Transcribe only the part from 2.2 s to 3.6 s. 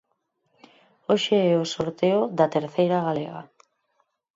da Terceira galega.